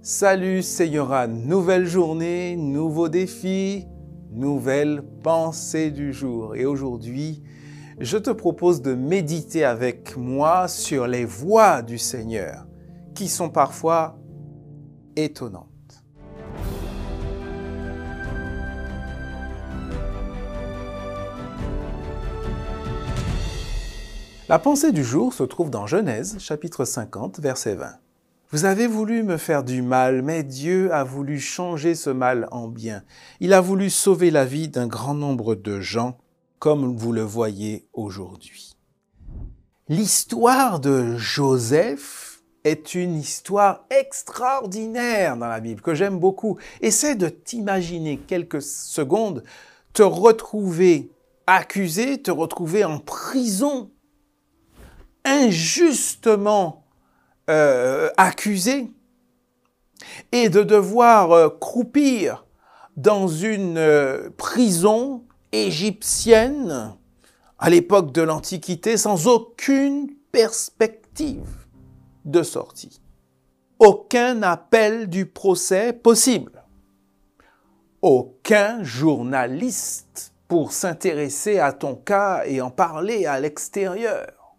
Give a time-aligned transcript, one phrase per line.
[0.00, 1.26] Salut, Yoran.
[1.26, 3.84] Nouvelle journée, nouveau défi,
[4.30, 6.54] nouvelle pensée du jour.
[6.54, 7.42] Et aujourd'hui,
[7.98, 12.64] je te propose de méditer avec moi sur les voies du Seigneur,
[13.16, 14.16] qui sont parfois
[15.16, 15.66] étonnantes.
[24.48, 28.07] La pensée du jour se trouve dans Genèse chapitre 50 verset 20.
[28.50, 32.66] Vous avez voulu me faire du mal, mais Dieu a voulu changer ce mal en
[32.66, 33.02] bien.
[33.40, 36.16] Il a voulu sauver la vie d'un grand nombre de gens,
[36.58, 38.74] comme vous le voyez aujourd'hui.
[39.88, 46.56] L'histoire de Joseph est une histoire extraordinaire dans la Bible, que j'aime beaucoup.
[46.80, 49.44] Essaie de t'imaginer quelques secondes,
[49.92, 51.10] te retrouver
[51.46, 53.90] accusé, te retrouver en prison,
[55.26, 56.87] injustement
[57.48, 58.90] euh, accusé
[60.32, 62.44] et de devoir euh, croupir
[62.96, 66.94] dans une euh, prison égyptienne
[67.58, 71.66] à l'époque de l'Antiquité sans aucune perspective
[72.24, 73.00] de sortie.
[73.78, 76.64] Aucun appel du procès possible.
[78.02, 84.56] Aucun journaliste pour s'intéresser à ton cas et en parler à l'extérieur.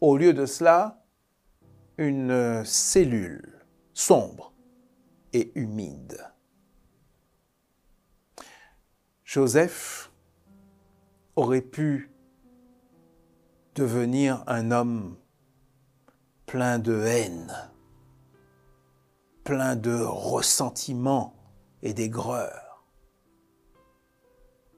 [0.00, 1.01] Au lieu de cela,
[2.02, 3.64] une cellule
[3.94, 4.52] sombre
[5.32, 6.32] et humide.
[9.22, 10.10] Joseph
[11.36, 12.10] aurait pu
[13.76, 15.16] devenir un homme
[16.46, 17.70] plein de haine,
[19.44, 21.36] plein de ressentiment
[21.82, 22.84] et d'aigreur.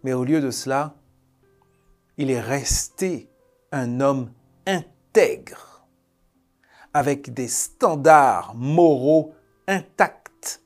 [0.03, 0.95] Mais au lieu de cela,
[2.19, 3.31] il est resté
[3.73, 4.31] un homme
[4.67, 5.74] intègre
[6.95, 9.35] avec des standards moraux
[9.67, 10.63] intacts,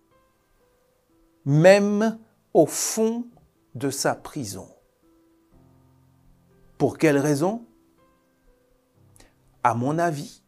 [1.46, 2.18] même
[2.52, 3.26] au fond
[3.74, 4.68] de sa prison.
[6.77, 7.64] Pour quelle raison?
[9.64, 10.44] À mon avis,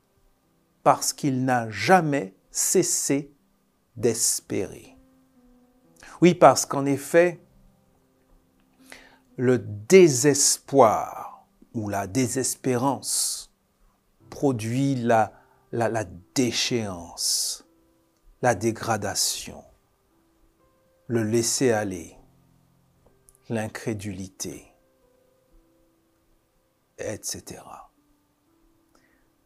[0.83, 3.35] parce qu'il n'a jamais cessé
[3.97, 4.97] d'espérer.
[6.21, 7.43] Oui, parce qu'en effet,
[9.37, 13.53] le désespoir ou la désespérance
[14.29, 15.40] produit la
[15.73, 16.05] la,
[16.35, 17.65] déchéance,
[18.43, 19.65] la dégradation,
[21.07, 22.17] le laisser-aller,
[23.49, 24.73] l'incrédulité,
[26.99, 27.63] etc.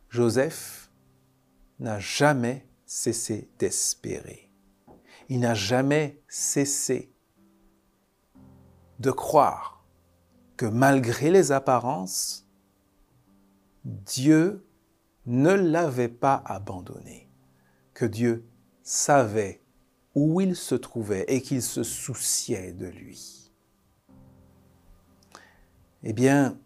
[0.09, 0.91] Joseph
[1.79, 4.51] n'a jamais cessé d'espérer.
[5.29, 7.13] Il n'a jamais cessé
[9.01, 9.85] de croire
[10.57, 12.47] que malgré les apparences,
[13.85, 14.67] Dieu
[15.27, 17.29] ne l'avait pas abandonné,
[17.93, 18.47] que Dieu
[18.83, 19.63] savait
[20.15, 23.53] où il se trouvait et qu'il se souciait de lui.
[26.03, 26.59] Eh bien,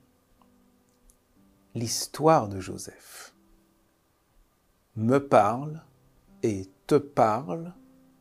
[1.74, 3.34] l'histoire de Joseph
[4.96, 5.82] me parle
[6.42, 7.72] et te parle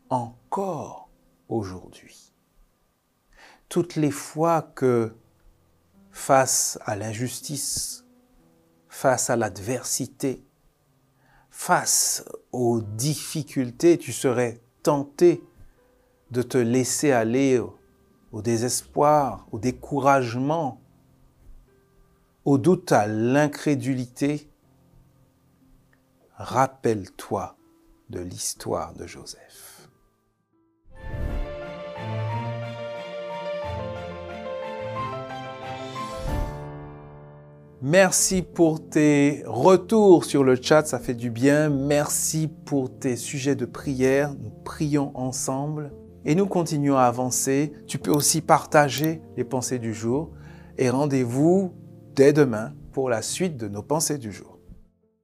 [0.10, 1.10] encore
[1.50, 2.34] aujourd'hui.
[3.70, 5.16] Toutes les fois que,
[6.12, 8.07] face à l'injustice,
[8.98, 10.44] face à l'adversité,
[11.52, 15.44] face aux difficultés, tu serais tenté
[16.32, 17.60] de te laisser aller
[18.32, 20.82] au, désespoir, au découragement,
[22.44, 24.50] au doute, à l'incrédulité.
[26.34, 27.56] Rappelle-toi
[28.10, 29.77] de l'histoire de Joseph.
[37.84, 41.70] Merci pour tes retours sur le chat, ça fait du bien.
[41.70, 44.34] Merci pour tes sujets de prière.
[44.34, 45.92] Nous prions ensemble
[46.26, 47.74] et nous continuons à avancer.
[47.86, 50.32] Tu peux aussi partager les pensées du jour
[50.80, 51.72] et rendez-vous
[52.16, 54.57] dès demain pour la suite de nos pensées du jour.